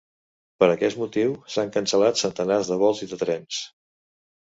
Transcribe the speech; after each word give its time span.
Per 0.61 0.67
aquest 0.75 0.97
motiu 1.01 1.35
s’han 1.55 1.69
cancel·lat 1.75 2.17
centenars 2.21 2.71
de 2.71 2.79
vols 2.85 3.03
i 3.07 3.09
de 3.13 3.21
trens. 3.25 3.61